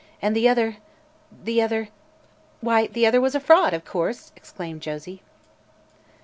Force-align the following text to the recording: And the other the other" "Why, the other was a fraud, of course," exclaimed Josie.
And 0.19 0.35
the 0.35 0.49
other 0.49 0.77
the 1.31 1.61
other" 1.61 1.89
"Why, 2.59 2.87
the 2.87 3.05
other 3.05 3.21
was 3.21 3.35
a 3.35 3.39
fraud, 3.39 3.75
of 3.75 3.85
course," 3.85 4.31
exclaimed 4.35 4.81
Josie. 4.81 5.21